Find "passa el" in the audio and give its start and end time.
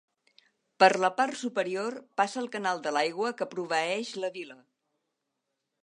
2.21-2.49